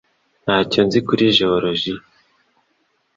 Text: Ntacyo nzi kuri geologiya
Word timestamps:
Ntacyo 0.43 0.79
nzi 0.85 0.99
kuri 1.07 1.23
geologiya 1.37 2.01